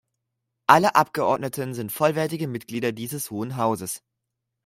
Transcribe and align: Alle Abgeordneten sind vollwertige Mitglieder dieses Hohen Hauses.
Alle 0.65 0.95
Abgeordneten 0.95 1.75
sind 1.75 1.91
vollwertige 1.91 2.47
Mitglieder 2.47 2.91
dieses 2.91 3.29
Hohen 3.29 3.55
Hauses. 3.55 4.01